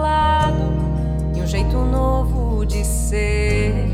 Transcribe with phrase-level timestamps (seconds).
[0.00, 0.10] Lado a
[0.50, 3.88] lado e um jeito novo de ser.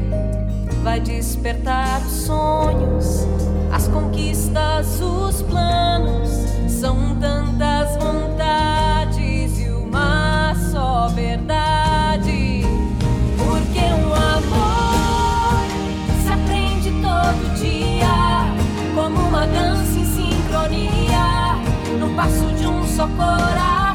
[0.83, 3.27] Vai despertar os sonhos,
[3.73, 6.31] as conquistas, os planos.
[6.69, 12.63] São tantas vontades e uma só verdade.
[13.37, 15.65] Porque um amor
[16.23, 18.47] se aprende todo dia
[18.95, 21.57] como uma dança em sincronia,
[21.99, 23.86] no passo de um só coração.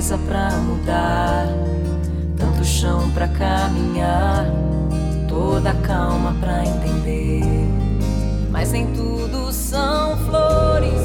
[0.00, 1.46] Coisa pra mudar,
[2.38, 4.46] tanto chão pra caminhar,
[5.28, 7.42] toda calma pra entender.
[8.50, 11.02] Mas nem tudo são flores,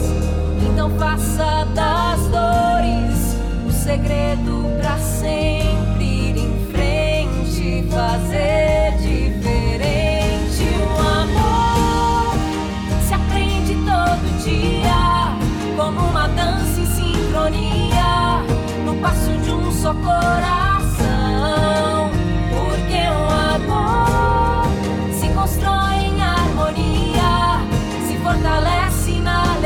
[0.72, 1.45] então faça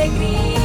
[0.09, 0.58] alegria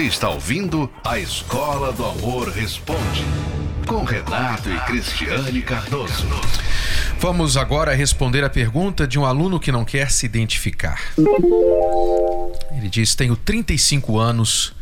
[0.00, 3.22] Você está ouvindo a Escola do Amor Responde,
[3.86, 6.26] com Renato e Cristiane Cardoso.
[7.18, 11.02] Vamos agora responder a pergunta de um aluno que não quer se identificar.
[12.74, 14.72] Ele diz: Tenho 35 anos,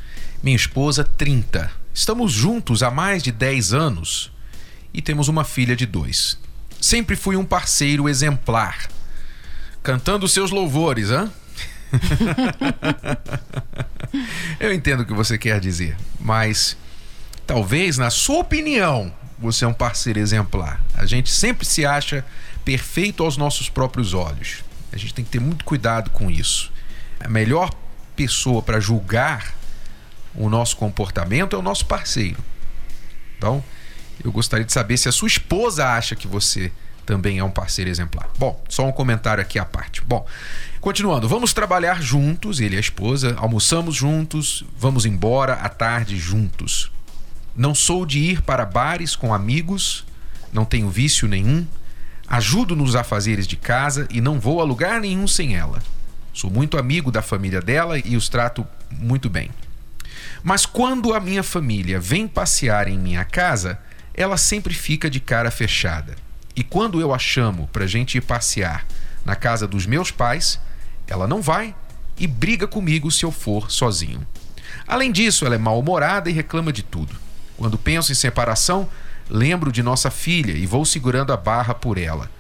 [0.41, 1.69] minha esposa 30.
[1.93, 4.31] Estamos juntos há mais de 10 anos
[4.95, 6.39] e temos uma filha de dois.
[6.81, 8.87] Sempre fui um parceiro exemplar,
[9.83, 11.29] cantando seus louvores, hã?
[14.69, 16.77] Eu entendo o que você quer dizer, mas
[17.47, 20.84] talvez, na sua opinião, você é um parceiro exemplar.
[20.93, 22.23] A gente sempre se acha
[22.67, 24.62] perfeito aos nossos próprios olhos.
[24.93, 26.71] A gente tem que ter muito cuidado com isso.
[27.19, 27.73] A melhor
[28.15, 29.55] pessoa para julgar
[30.35, 32.44] o nosso comportamento é o nosso parceiro.
[33.38, 33.65] Então,
[34.23, 36.70] eu gostaria de saber se a sua esposa acha que você
[37.06, 38.29] também é um parceiro exemplar.
[38.37, 40.03] Bom, só um comentário aqui à parte.
[40.03, 40.26] Bom,
[40.81, 46.91] continuando, vamos trabalhar juntos, ele e a esposa, almoçamos juntos, vamos embora à tarde juntos.
[47.57, 50.05] Não sou de ir para bares com amigos,
[50.53, 51.67] não tenho vício nenhum,
[52.29, 55.83] ajudo nos afazeres de casa e não vou a lugar nenhum sem ela.
[56.33, 59.51] Sou muito amigo da família dela e os trato muito bem.
[60.43, 63.79] Mas quando a minha família vem passear em minha casa,
[64.15, 66.15] ela sempre fica de cara fechada.
[66.55, 68.87] E quando eu a chamo para gente ir passear
[69.25, 70.61] na casa dos meus pais,
[71.08, 71.75] ela não vai
[72.19, 74.26] e briga comigo se eu for sozinho.
[74.87, 77.14] Além disso, ela é mal-humorada e reclama de tudo.
[77.56, 78.88] Quando penso em separação,
[79.28, 82.31] lembro de nossa filha e vou segurando a barra por ela.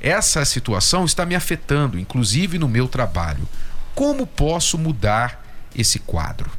[0.00, 3.48] Essa situação está me afetando, inclusive no meu trabalho.
[3.94, 5.42] Como posso mudar
[5.74, 6.50] esse quadro?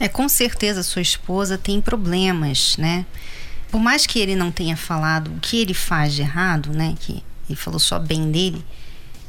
[0.00, 3.04] É, com certeza sua esposa tem problemas, né?
[3.70, 6.94] Por mais que ele não tenha falado o que ele faz de errado, né?
[6.98, 8.64] Que ele falou só bem dele.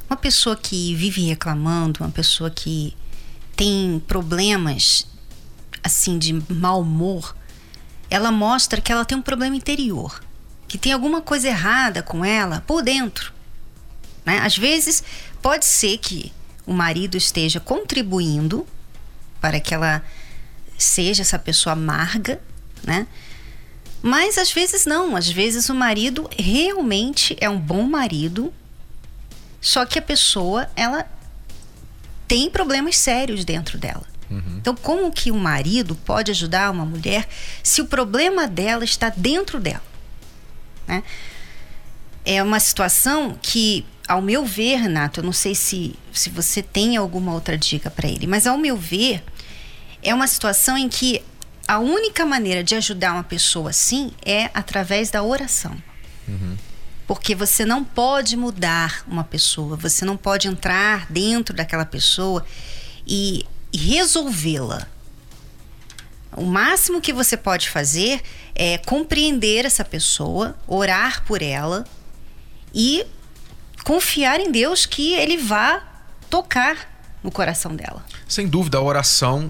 [0.10, 2.96] Uma pessoa que vive reclamando, uma pessoa que
[3.56, 5.06] tem problemas
[5.84, 7.36] assim de mau humor,
[8.10, 10.22] ela mostra que ela tem um problema interior,
[10.68, 13.32] que tem alguma coisa errada com ela por dentro.
[14.26, 14.40] Né?
[14.40, 15.04] Às vezes
[15.42, 16.34] pode ser que
[16.66, 18.66] o marido esteja contribuindo
[19.40, 20.04] para que ela
[20.78, 22.42] seja essa pessoa amarga,
[22.84, 23.08] né?
[24.02, 28.54] Mas às vezes não, às vezes o marido realmente é um bom marido,
[29.62, 31.06] só que a pessoa ela
[32.28, 34.08] tem problemas sérios dentro dela.
[34.30, 34.58] Uhum.
[34.58, 37.28] Então, como que um marido pode ajudar uma mulher
[37.64, 39.82] se o problema dela está dentro dela?
[40.88, 41.04] Né?
[42.24, 46.96] É uma situação que, ao meu ver, Renato, eu não sei se, se você tem
[46.96, 49.24] alguma outra dica para ele, mas ao meu ver,
[50.04, 51.24] é uma situação em que
[51.68, 55.76] a única maneira de ajudar uma pessoa assim é através da oração.
[56.28, 56.56] Uhum.
[57.10, 62.46] Porque você não pode mudar uma pessoa, você não pode entrar dentro daquela pessoa
[63.04, 64.88] e, resolvê-la.
[66.38, 68.22] O máximo que você pode fazer
[68.54, 71.84] é compreender essa pessoa, orar por ela
[72.76, 73.04] e
[73.84, 75.82] confiar em Deus que Ele vá
[76.30, 78.06] tocar no coração dela.
[78.28, 79.50] Sem dúvida, a oração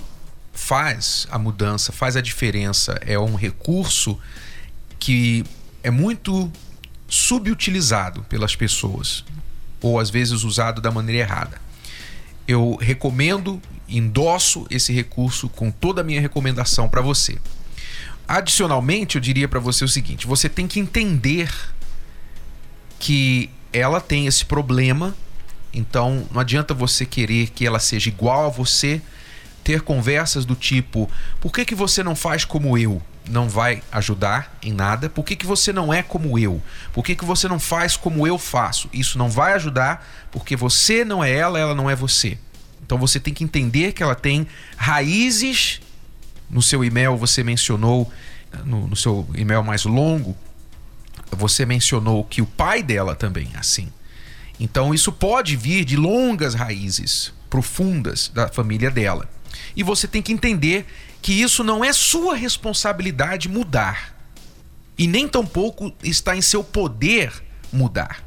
[0.54, 2.98] faz a mudança, faz a diferença.
[3.06, 4.18] É um recurso
[4.98, 5.44] que
[5.84, 6.50] é muito
[7.10, 9.26] subutilizado pelas pessoas
[9.82, 11.62] ou às vezes usado da maneira errada.
[12.48, 17.38] Eu recomendo, endosso esse recurso com toda a minha recomendação para você.
[18.28, 21.52] Adicionalmente, eu diria para você o seguinte: você tem que entender
[23.00, 25.16] que ela tem esse problema,
[25.74, 29.02] então não adianta você querer que ela seja igual a você,
[29.64, 31.10] ter conversas do tipo:
[31.40, 33.02] por que, que você não faz como eu?
[33.30, 35.10] Não vai ajudar em nada?
[35.10, 36.62] Por que, que você não é como eu?
[36.92, 38.90] Por que, que você não faz como eu faço?
[38.92, 42.38] Isso não vai ajudar porque você não é ela, ela não é você.
[42.84, 45.80] Então você tem que entender que ela tem raízes.
[46.50, 48.12] No seu e-mail você mencionou,
[48.66, 50.36] no, no seu e-mail mais longo,
[51.32, 53.90] você mencionou que o pai dela também é assim.
[54.60, 59.30] Então isso pode vir de longas raízes profundas da família dela.
[59.76, 60.86] E você tem que entender
[61.22, 64.16] que isso não é sua responsabilidade mudar.
[64.98, 67.32] E nem tampouco está em seu poder
[67.72, 68.24] mudar.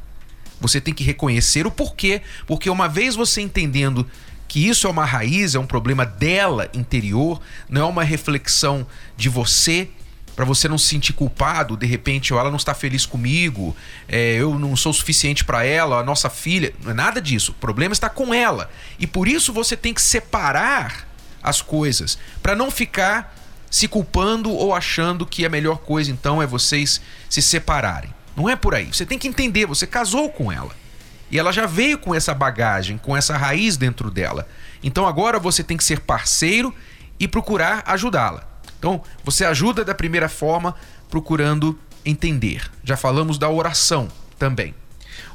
[0.61, 4.09] Você tem que reconhecer o porquê, porque uma vez você entendendo
[4.47, 8.87] que isso é uma raiz, é um problema dela interior, não é uma reflexão
[9.17, 9.89] de você,
[10.37, 13.77] para você não se sentir culpado, de repente, ela não está feliz comigo,
[14.09, 17.53] é, eu não sou suficiente para ela, a nossa filha, não é nada disso.
[17.53, 18.71] O problema está com ela.
[18.99, 21.09] E por isso você tem que separar
[21.43, 23.35] as coisas, para não ficar
[23.71, 28.13] se culpando ou achando que a melhor coisa então é vocês se separarem.
[28.37, 28.87] Não é por aí.
[28.93, 30.71] Você tem que entender, você casou com ela.
[31.31, 34.47] E ela já veio com essa bagagem, com essa raiz dentro dela.
[34.83, 36.75] Então agora você tem que ser parceiro
[37.19, 38.45] e procurar ajudá-la.
[38.79, 40.75] Então, você ajuda da primeira forma
[41.09, 42.69] procurando entender.
[42.83, 44.09] Já falamos da oração
[44.39, 44.75] também.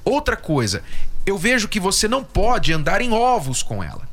[0.03, 0.83] Outra coisa,
[1.25, 4.06] eu vejo que você não pode andar em ovos com ela.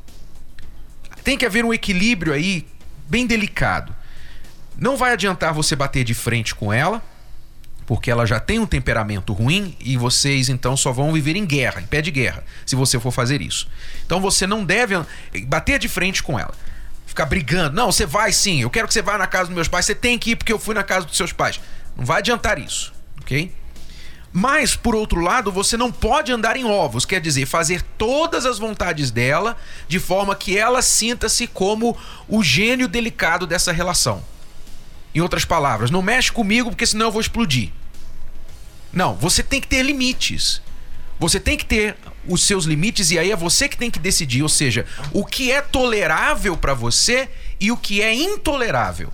[1.25, 2.67] Tem que haver um equilíbrio aí
[3.09, 3.93] bem delicado.
[4.77, 7.03] Não vai adiantar você bater de frente com ela,
[7.87, 11.81] porque ela já tem um temperamento ruim e vocês então só vão viver em guerra,
[11.81, 13.67] em pé de guerra, se você for fazer isso.
[14.05, 14.95] Então você não deve
[15.47, 16.53] bater de frente com ela.
[17.07, 17.75] Ficar brigando.
[17.75, 18.61] Não, você vai sim.
[18.61, 19.87] Eu quero que você vá na casa dos meus pais.
[19.87, 21.59] Você tem que ir porque eu fui na casa dos seus pais.
[21.97, 23.51] Não vai adiantar isso, ok?
[24.37, 28.59] Mas, por outro lado, você não pode andar em ovos, quer dizer, fazer todas as
[28.59, 29.55] vontades dela
[29.87, 34.21] de forma que ela sinta-se como o gênio delicado dessa relação.
[35.13, 37.71] Em outras palavras, não mexe comigo porque senão eu vou explodir.
[38.91, 40.61] Não, você tem que ter limites.
[41.17, 41.95] Você tem que ter
[42.27, 45.49] os seus limites e aí é você que tem que decidir, ou seja, o que
[45.49, 49.13] é tolerável para você e o que é intolerável.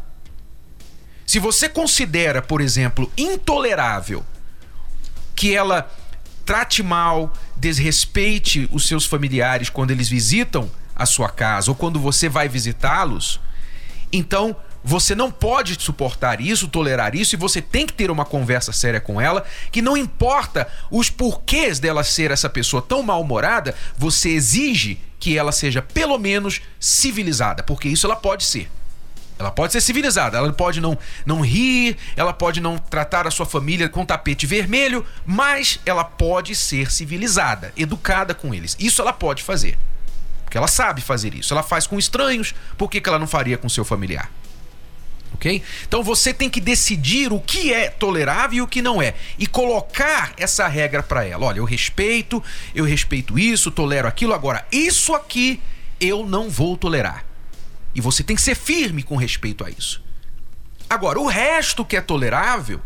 [1.28, 4.26] Se você considera, por exemplo, intolerável
[5.42, 5.92] que ela
[6.46, 12.30] trate mal, desrespeite os seus familiares quando eles visitam a sua casa ou quando você
[12.30, 13.40] vai visitá-los,
[14.14, 18.72] então Você não pode suportar isso, tolerar isso, e você tem que ter uma conversa
[18.72, 24.30] séria com ela, que não importa os porquês dela ser essa pessoa tão mal-humorada, você
[24.30, 28.72] exige que ela seja pelo menos civilizada, porque isso ela pode ser.
[29.42, 33.46] Ela pode ser civilizada, ela pode não, não rir, ela pode não tratar a sua
[33.46, 38.78] família com tapete vermelho, mas ela pode ser civilizada, educada com eles.
[38.80, 39.78] Isso ela pode fazer.
[40.44, 41.54] Porque ela sabe fazer isso.
[41.54, 44.30] Ela faz com estranhos, por que, que ela não faria com seu familiar?
[45.34, 45.64] ok?
[45.88, 49.48] Então você tem que decidir o que é tolerável e o que não é e
[49.48, 51.48] colocar essa regra para ela.
[51.48, 52.44] Olha, eu respeito,
[52.76, 54.34] eu respeito isso, tolero aquilo.
[54.34, 55.60] Agora, isso aqui
[56.00, 57.31] eu não vou tolerar.
[57.94, 60.02] E você tem que ser firme com respeito a isso.
[60.90, 62.82] Agora, o resto que é tolerável,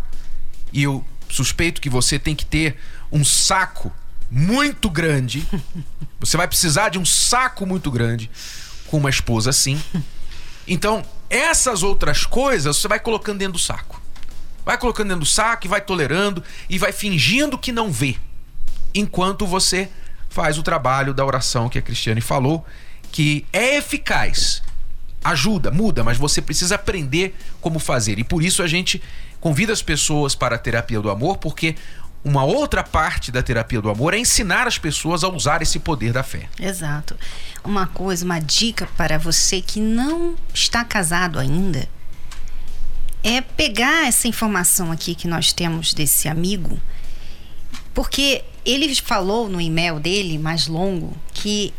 [0.72, 2.78] e eu suspeito que você tem que ter
[3.12, 3.92] um saco
[4.30, 5.48] muito grande.
[6.20, 8.32] Você vai precisar de um saco muito grande
[8.88, 9.82] com uma esposa assim.
[10.68, 14.02] Então, essas outras coisas você vai colocando dentro do saco.
[14.66, 18.18] Vai colocando dentro do saco e vai tolerando e vai fingindo que não vê.
[18.94, 19.90] Enquanto você
[20.30, 22.66] faz o trabalho da oração que a Cristiane falou,
[23.12, 24.64] que é eficaz.
[25.26, 28.20] Ajuda, muda, mas você precisa aprender como fazer.
[28.20, 29.02] E por isso a gente
[29.40, 31.76] convida as pessoas para a terapia do amor, porque
[32.24, 36.12] uma outra parte da terapia do amor é ensinar as pessoas a usar esse poder
[36.12, 36.50] da fé.
[36.60, 37.16] Exato.
[37.64, 41.88] Uma coisa, uma dica para você que não está casado ainda
[43.24, 46.80] é pegar essa informação aqui que nós temos desse amigo,
[47.94, 51.74] porque ele falou no e-mail dele, mais longo, que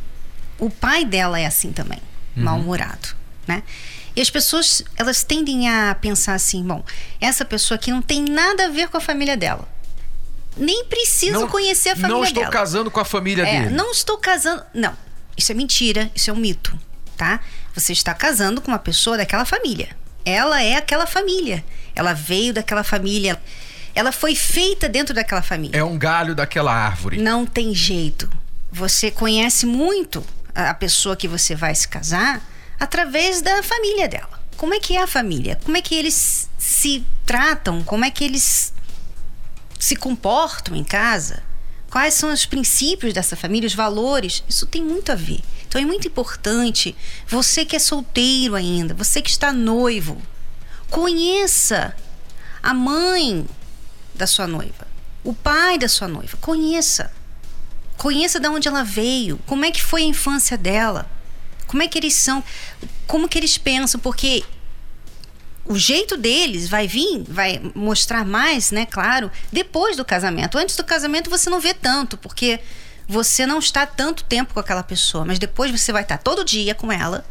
[0.59, 2.01] o pai dela é assim também,
[2.37, 2.45] uhum.
[2.45, 3.09] mal-humorado,
[3.47, 3.63] né?
[4.15, 6.83] E as pessoas, elas tendem a pensar assim, bom,
[7.21, 9.69] essa pessoa aqui não tem nada a ver com a família dela
[10.57, 12.53] nem preciso não, conhecer a família Não estou dela.
[12.53, 13.75] casando com a família é, dele.
[13.75, 14.63] Não estou casando.
[14.73, 14.97] Não,
[15.37, 16.77] isso é mentira, isso é um mito,
[17.17, 17.41] tá?
[17.75, 19.89] Você está casando com uma pessoa daquela família.
[20.25, 21.63] Ela é aquela família.
[21.95, 23.41] Ela veio daquela família.
[23.95, 25.79] Ela foi feita dentro daquela família.
[25.79, 27.19] É um galho daquela árvore.
[27.19, 28.29] Não tem jeito.
[28.73, 30.25] Você conhece muito
[30.55, 32.43] a pessoa que você vai se casar
[32.79, 34.41] através da família dela.
[34.57, 35.59] Como é que é a família?
[35.65, 37.83] Como é que eles se tratam?
[37.83, 38.73] Como é que eles
[39.79, 41.43] se comportam em casa,
[41.91, 45.41] quais são os princípios dessa família, os valores, isso tem muito a ver.
[45.69, 50.21] Então é muito importante você que é solteiro ainda, você que está noivo,
[50.91, 51.95] conheça
[52.63, 53.47] a mãe
[54.15, 54.87] da sua noiva,
[55.23, 57.13] o pai da sua noiva, conheça.
[57.97, 61.11] Conheça de onde ela veio, como é que foi a infância dela,
[61.67, 62.43] como é que eles são,
[63.07, 64.45] como que eles pensam, porque
[65.65, 70.57] o jeito deles vai vir, vai mostrar mais, né, claro, depois do casamento.
[70.57, 72.61] Antes do casamento você não vê tanto, porque
[73.09, 76.75] você não está tanto tempo com aquela pessoa, mas depois você vai estar todo dia
[76.75, 77.25] com ela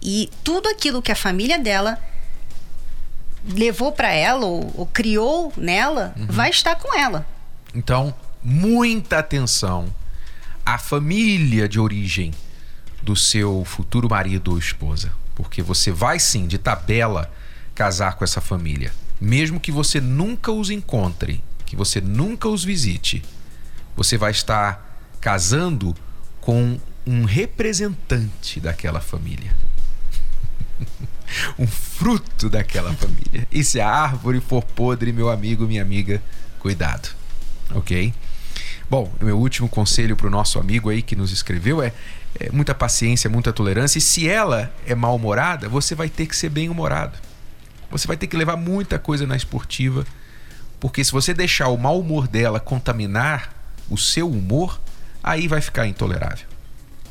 [0.00, 1.98] e tudo aquilo que a família dela
[3.48, 6.26] levou para ela ou, ou, criou nela uhum.
[6.28, 7.26] vai estar com ela.
[7.74, 9.92] Então, muita atenção
[10.64, 12.32] à família de origem
[13.02, 17.32] do seu futuro marido ou esposa, porque você vai sim de tabela
[17.74, 18.92] casar com essa família.
[19.20, 23.22] Mesmo que você nunca os encontre, que você nunca os visite,
[23.96, 25.94] você vai estar casando
[26.40, 29.54] com um representante daquela família.
[31.58, 33.46] um fruto daquela família.
[33.50, 36.22] E se a árvore for podre, meu amigo, minha amiga,
[36.58, 37.08] cuidado.
[37.74, 38.12] Ok?
[38.90, 41.92] Bom, meu último conselho para o nosso amigo aí que nos escreveu é,
[42.38, 43.98] é muita paciência, muita tolerância.
[43.98, 47.18] E se ela é mal-humorada, você vai ter que ser bem-humorado.
[47.90, 50.06] Você vai ter que levar muita coisa na esportiva,
[50.80, 53.54] porque se você deixar o mau humor dela contaminar
[53.88, 54.80] o seu humor,
[55.22, 56.46] aí vai ficar intolerável.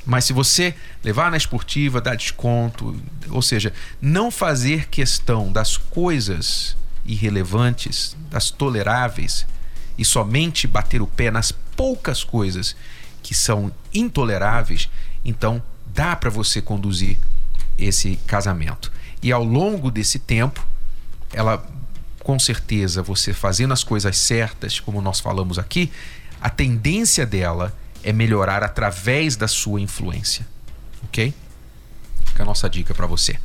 [0.05, 0.73] Mas se você
[1.03, 2.99] levar na esportiva, dar desconto,
[3.29, 6.75] ou seja, não fazer questão das coisas
[7.05, 9.45] irrelevantes, das toleráveis,
[9.97, 12.75] e somente bater o pé nas poucas coisas
[13.21, 14.89] que são intoleráveis,
[15.23, 15.61] então
[15.93, 17.17] dá para você conduzir
[17.77, 18.91] esse casamento.
[19.21, 20.65] E ao longo desse tempo,
[21.33, 21.65] ela
[22.19, 25.91] com certeza você fazendo as coisas certas, como nós falamos aqui,
[26.39, 30.45] a tendência dela é melhorar através da sua influência.
[31.03, 31.33] OK?
[32.25, 33.37] Fica a nossa dica para você.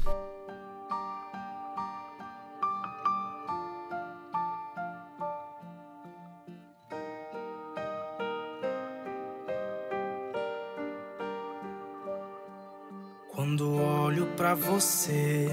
[13.67, 15.51] Quando olho para você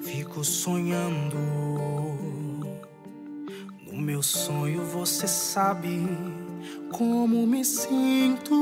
[0.00, 1.36] Fico sonhando.
[3.86, 6.08] No meu sonho você sabe
[6.90, 8.54] como me sinto.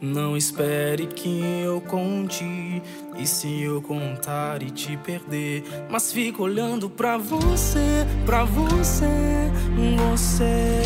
[0.00, 2.82] Não espere que eu conte.
[3.16, 5.62] E se eu contar e te perder?
[5.88, 9.06] Mas fico olhando pra você, pra você,
[10.10, 10.82] você.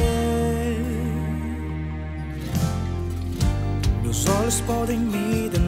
[4.02, 5.67] Meus olhos podem me denunciar.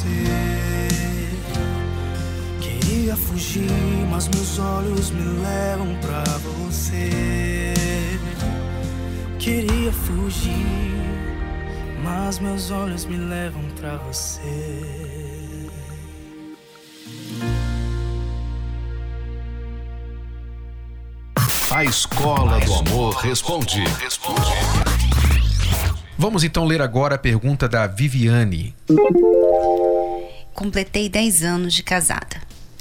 [0.00, 0.88] você.
[2.60, 6.24] Queria fugir, mas meus olhos me levam pra
[6.66, 7.74] você.
[9.38, 10.52] Queria fugir,
[12.02, 14.50] mas meus olhos me levam pra você.
[21.72, 23.84] A Escola do Amor Responde.
[26.18, 28.74] Vamos então ler agora a pergunta da Viviane.
[30.60, 32.36] Completei 10 anos de casada.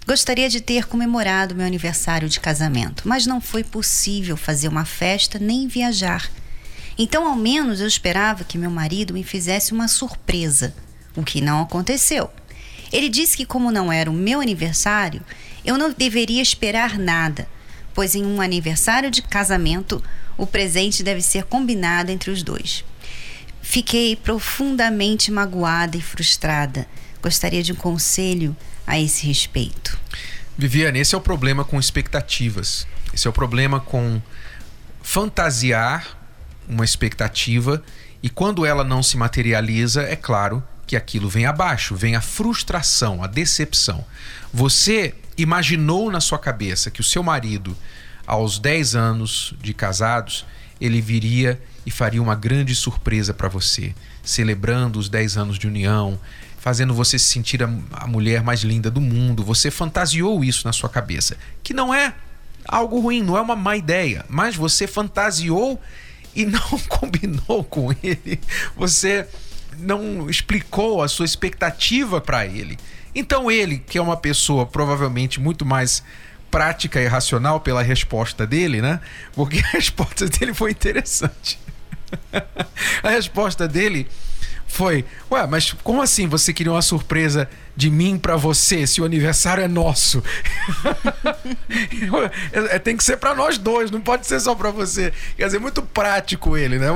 [0.06, 5.40] Gostaria de ter comemorado meu aniversário de casamento, mas não foi possível fazer uma festa
[5.40, 6.30] nem viajar.
[6.98, 10.76] Então, ao menos, eu esperava que meu marido me fizesse uma surpresa,
[11.16, 12.30] o que não aconteceu.
[12.92, 15.22] Ele disse que, como não era o meu aniversário,
[15.64, 17.48] eu não deveria esperar nada,
[17.94, 20.04] pois em um aniversário de casamento,
[20.38, 22.84] o presente deve ser combinado entre os dois.
[23.62, 26.86] Fiquei profundamente magoada e frustrada.
[27.22, 28.56] Gostaria de um conselho
[28.86, 29.98] a esse respeito.
[30.58, 32.88] Viviane, esse é o problema com expectativas.
[33.14, 34.22] Esse é o problema com
[35.02, 36.18] fantasiar
[36.68, 37.82] uma expectativa
[38.22, 43.24] e quando ela não se materializa, é claro que aquilo vem abaixo, vem a frustração,
[43.24, 44.04] a decepção.
[44.54, 47.78] Você imaginou na sua cabeça que o seu marido,
[48.26, 50.46] aos 10 anos de casados,
[50.82, 56.20] ele viria e faria uma grande surpresa para você, celebrando os 10 anos de união,
[56.70, 59.44] fazendo você se sentir a, a mulher mais linda do mundo.
[59.44, 62.14] Você fantasiou isso na sua cabeça, que não é
[62.64, 65.82] algo ruim, não é uma má ideia, mas você fantasiou
[66.36, 68.40] e não combinou com ele.
[68.78, 69.28] Você
[69.80, 72.78] não explicou a sua expectativa para ele.
[73.16, 76.04] Então ele, que é uma pessoa provavelmente muito mais
[76.52, 79.00] prática e racional pela resposta dele, né?
[79.34, 81.58] Porque a resposta dele foi interessante.
[83.02, 84.08] a resposta dele
[84.80, 89.06] foi: Ué, mas como assim você queria uma surpresa de mim para você se o
[89.06, 90.24] aniversário é nosso?
[92.72, 95.12] é, tem que ser para nós dois, não pode ser só para você.
[95.36, 96.88] Quer dizer, muito prático ele, né?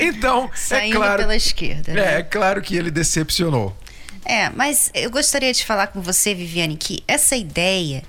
[0.00, 1.92] então, Saindo é claro, pela esquerda.
[1.92, 2.18] é, né?
[2.20, 3.76] é claro que ele decepcionou.
[4.24, 8.02] É, mas eu gostaria de falar com você, Viviane, que essa ideia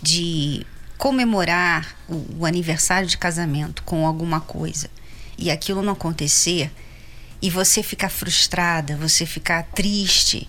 [0.00, 0.64] de
[0.96, 4.88] comemorar o, o aniversário de casamento com alguma coisa
[5.36, 6.70] e aquilo não acontecer
[7.44, 10.48] e você ficar frustrada, você ficar triste,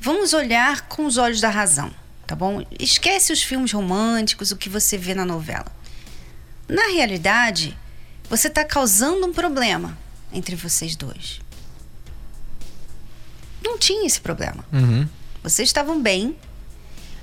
[0.00, 1.88] vamos olhar com os olhos da razão,
[2.26, 2.66] tá bom?
[2.80, 5.70] Esquece os filmes românticos, o que você vê na novela.
[6.68, 7.78] Na realidade,
[8.28, 9.96] você está causando um problema
[10.32, 11.40] entre vocês dois.
[13.62, 14.64] Não tinha esse problema.
[14.72, 15.08] Uhum.
[15.44, 16.34] Vocês estavam bem.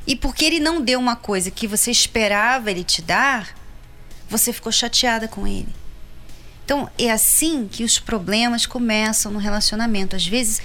[0.08, 3.54] E porque ele não deu uma coisa que você esperava ele te dar,
[4.30, 5.76] você ficou chateada com ele.
[6.67, 10.17] Então, é assim que os problemas começam no relacionamento.
[10.17, 10.62] Às vezes,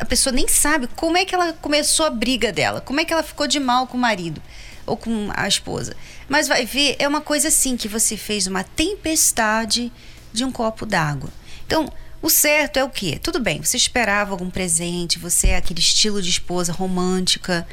[0.00, 3.12] a pessoa nem sabe como é que ela começou a briga dela, como é que
[3.12, 4.40] ela ficou de mal com o marido
[4.86, 5.94] ou com a esposa.
[6.30, 9.92] Mas vai ver, é uma coisa assim que você fez uma tempestade
[10.32, 11.28] de um copo d'água.
[11.66, 13.20] Então, o certo é o quê?
[13.22, 17.68] Tudo bem, você esperava algum presente, você é aquele estilo de esposa romântica,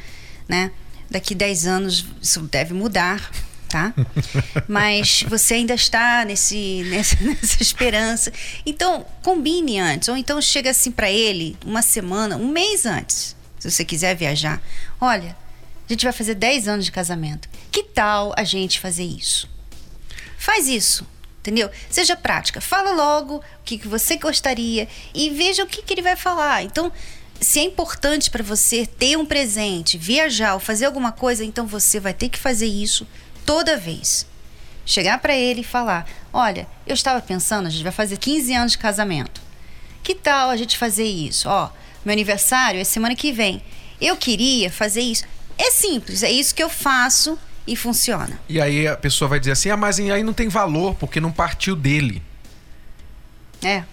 [0.46, 0.72] né?
[1.10, 3.32] Daqui 10 anos isso deve mudar,
[3.76, 3.94] tá?
[4.70, 8.32] Mas você ainda está nesse, nessa, nessa esperança.
[8.66, 10.08] Então, combine antes.
[10.08, 14.62] Ou então chega assim para ele uma semana, um mês antes, se você quiser viajar.
[15.00, 15.36] Olha,
[15.88, 17.50] a gente vai fazer 10 anos de casamento.
[17.70, 19.50] Que tal a gente fazer isso?
[20.38, 21.06] Faz isso,
[21.40, 21.70] entendeu?
[21.90, 22.62] Seja prática.
[22.62, 26.64] Fala logo o que, que você gostaria e veja o que, que ele vai falar.
[26.64, 26.90] Então,
[27.42, 32.00] se é importante para você ter um presente, viajar ou fazer alguma coisa, então você
[32.00, 33.06] vai ter que fazer isso
[33.46, 34.26] toda vez.
[34.86, 38.72] Chegar para ele e falar: Olha, eu estava pensando, a gente vai fazer 15 anos
[38.74, 39.42] de casamento.
[40.04, 41.50] Que tal a gente fazer isso?
[41.50, 41.70] Ó,
[42.04, 43.62] meu aniversário é semana que vem.
[44.00, 45.26] Eu queria fazer isso.
[45.58, 48.40] É simples, é isso que eu faço e funciona.
[48.48, 51.32] E aí a pessoa vai dizer assim: ah, mas aí não tem valor, porque não
[51.32, 52.22] partiu dele.
[53.64, 53.84] É.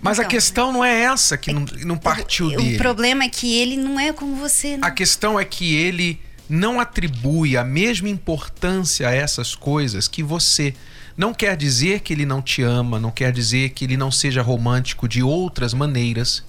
[0.00, 2.76] Mas a Então, questão não é essa, que não, não partiu o, dele.
[2.76, 4.86] O problema é que ele não é como você, né?
[4.86, 10.74] A questão é que ele não atribui a mesma importância a essas coisas que você.
[11.16, 14.42] Não quer dizer que ele não te ama, não quer dizer que ele não seja
[14.42, 16.44] romântico de outras maneiras.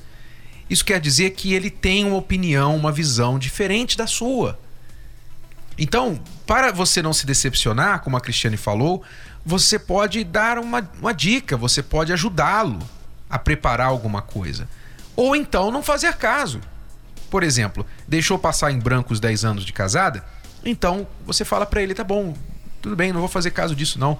[0.70, 4.60] Isso quer dizer que ele tem uma opinião, uma visão diferente da sua.
[5.78, 9.04] Então, para você não se decepcionar, como a Cristiane falou,
[9.46, 12.80] você pode dar uma, uma dica, você pode ajudá-lo
[13.30, 14.68] a preparar alguma coisa.
[15.16, 16.60] Ou então não fazer caso.
[17.30, 20.24] Por exemplo, deixou passar em branco os 10 anos de casada?
[20.64, 22.36] Então você fala para ele: tá bom,
[22.82, 24.18] tudo bem, não vou fazer caso disso não.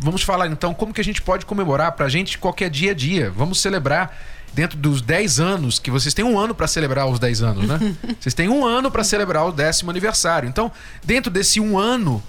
[0.00, 3.30] Vamos falar então como que a gente pode comemorar pra gente qualquer dia a dia.
[3.30, 4.16] Vamos celebrar
[4.52, 7.96] dentro dos 10 anos, que vocês têm um ano para celebrar os 10 anos, né?
[8.18, 10.48] vocês têm um ano para celebrar o décimo aniversário.
[10.48, 10.70] Então,
[11.04, 12.22] dentro desse um ano,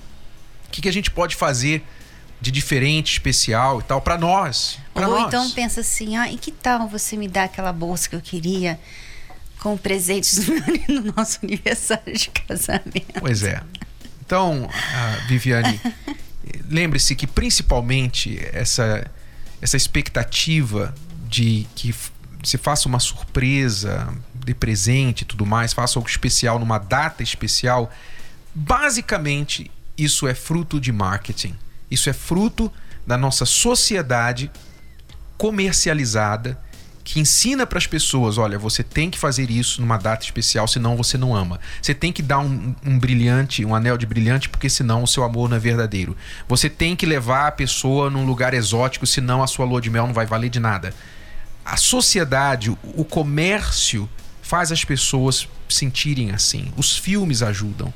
[0.67, 1.83] o que, que a gente pode fazer
[2.41, 4.79] de diferente, especial e tal para nós?
[4.93, 5.27] Pra Ou nós.
[5.27, 8.79] então pensa assim, ah, e que tal você me dar aquela bolsa que eu queria
[9.59, 10.47] com presentes
[10.87, 13.19] no nosso aniversário de casamento?
[13.19, 13.61] Pois é.
[14.25, 14.69] Então,
[15.27, 15.79] Viviane,
[16.69, 19.09] lembre-se que principalmente essa,
[19.61, 20.93] essa expectativa
[21.27, 21.93] de que
[22.43, 27.91] se faça uma surpresa de presente e tudo mais, faça algo especial numa data especial,
[28.53, 31.55] basicamente isso é fruto de marketing.
[31.91, 32.71] Isso é fruto
[33.05, 34.49] da nossa sociedade
[35.37, 36.59] comercializada
[37.11, 40.95] que ensina para as pessoas, olha, você tem que fazer isso numa data especial, senão
[40.95, 41.59] você não ama.
[41.81, 45.23] Você tem que dar um, um brilhante, um anel de brilhante, porque senão o seu
[45.23, 46.15] amor não é verdadeiro.
[46.47, 50.05] Você tem que levar a pessoa num lugar exótico, senão a sua lua de mel
[50.05, 50.93] não vai valer de nada.
[51.65, 54.07] A sociedade, o comércio
[54.43, 56.71] faz as pessoas sentirem assim.
[56.77, 57.91] Os filmes ajudam.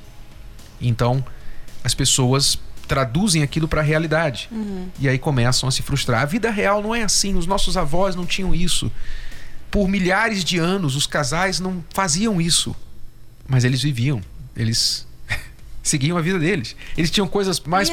[0.82, 1.24] Então,
[1.84, 4.50] as pessoas traduzem aquilo para a realidade.
[5.00, 6.22] E aí começam a se frustrar.
[6.22, 7.36] A vida real não é assim.
[7.36, 8.92] Os nossos avós não tinham isso.
[9.72, 12.76] Por milhares de anos, os casais não faziam isso.
[13.48, 14.22] Mas eles viviam.
[14.56, 15.08] Eles
[15.84, 16.76] seguiam a vida deles.
[16.98, 17.90] Eles tinham coisas mais,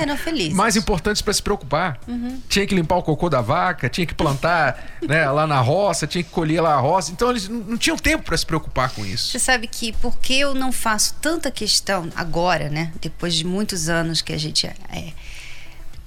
[0.52, 2.00] mais importantes para se preocupar.
[2.48, 6.24] Tinha que limpar o cocô da vaca, tinha que plantar né, lá na roça, tinha
[6.24, 7.10] que colher lá a roça.
[7.12, 9.30] Então eles não não tinham tempo para se preocupar com isso.
[9.30, 12.92] Você sabe que porque eu não faço tanta questão agora, né?
[13.00, 15.12] Depois de muitos anos que a gente é,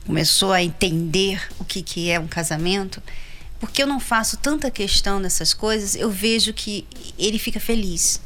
[0.05, 3.01] começou a entender o que, que é um casamento,
[3.59, 6.85] porque eu não faço tanta questão dessas coisas, eu vejo que
[7.17, 8.21] ele fica feliz.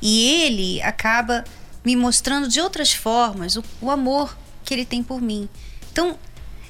[0.00, 1.42] E ele acaba
[1.86, 5.48] me mostrando de outras formas o, o amor que ele tem por mim.
[5.92, 6.18] Então,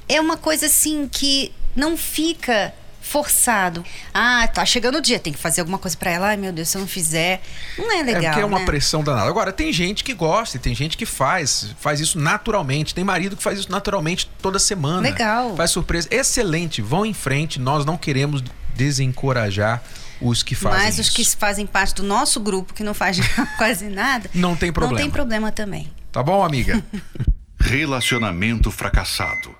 [0.06, 3.82] é uma coisa assim que não fica forçado.
[4.12, 6.26] Ah, tá chegando o dia, tem que fazer alguma coisa pra ela.
[6.26, 7.40] Ai, meu Deus, se eu não fizer,
[7.78, 8.66] não é legal, é porque é uma né?
[8.66, 9.26] pressão danada.
[9.26, 12.94] Agora, tem gente que gosta, e tem gente que faz, faz isso naturalmente.
[12.94, 15.00] Tem marido que faz isso naturalmente toda semana.
[15.00, 15.56] Legal.
[15.56, 16.08] Faz surpresa.
[16.10, 17.58] Excelente, vão em frente.
[17.58, 19.82] Nós não queremos desencorajar
[20.20, 21.16] Os que fazem Mas os isso.
[21.16, 23.18] que fazem parte do nosso grupo, que não faz
[23.58, 24.98] quase nada, Não tem não problema.
[25.00, 25.90] tem problema também.
[26.12, 26.82] Tá bom, amiga?
[27.60, 29.54] Relacionamento fracassado.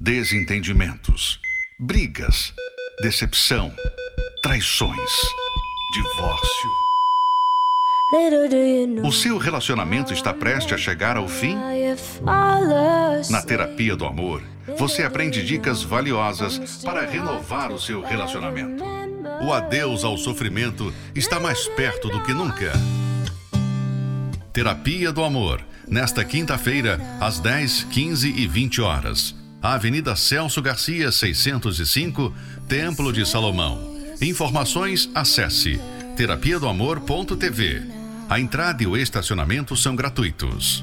[0.00, 1.40] Desentendimentos.
[1.78, 2.52] Brigas.
[3.02, 3.72] Decepção.
[4.42, 5.10] Traições.
[5.92, 6.70] Divórcio.
[9.04, 11.56] O seu relacionamento está prestes a chegar ao fim?
[13.30, 14.42] Na terapia do amor,
[14.78, 18.82] você aprende dicas valiosas para renovar o seu relacionamento.
[19.40, 22.72] O adeus ao sofrimento está mais perto do que nunca.
[24.52, 29.34] Terapia do Amor, nesta quinta-feira, às 10, 15 e 20 horas.
[29.62, 32.34] Avenida Celso Garcia, 605,
[32.68, 33.96] Templo de Salomão.
[34.20, 35.80] Informações, acesse
[36.16, 37.82] terapia do amor.tv.
[38.28, 40.82] A entrada e o estacionamento são gratuitos.